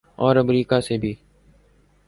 اور 0.15 0.35
امریکہ 0.35 0.79
سے 0.79 0.97
بھی۔ 0.97 1.13